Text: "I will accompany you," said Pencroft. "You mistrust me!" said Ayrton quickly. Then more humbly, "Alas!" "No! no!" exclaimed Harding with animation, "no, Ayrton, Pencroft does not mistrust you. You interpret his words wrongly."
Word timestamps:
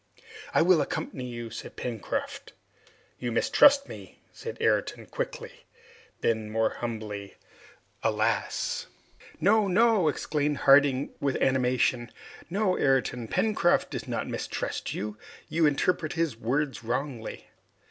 "I 0.51 0.63
will 0.63 0.81
accompany 0.81 1.27
you," 1.27 1.51
said 1.51 1.75
Pencroft. 1.75 2.53
"You 3.19 3.31
mistrust 3.31 3.87
me!" 3.87 4.17
said 4.31 4.57
Ayrton 4.59 5.05
quickly. 5.05 5.67
Then 6.21 6.49
more 6.49 6.71
humbly, 6.71 7.35
"Alas!" 8.01 8.87
"No! 9.39 9.67
no!" 9.67 10.07
exclaimed 10.07 10.57
Harding 10.65 11.11
with 11.19 11.35
animation, 11.35 12.09
"no, 12.49 12.79
Ayrton, 12.79 13.27
Pencroft 13.27 13.91
does 13.91 14.07
not 14.07 14.27
mistrust 14.27 14.91
you. 14.95 15.19
You 15.49 15.67
interpret 15.67 16.13
his 16.13 16.35
words 16.35 16.83
wrongly." 16.83 17.49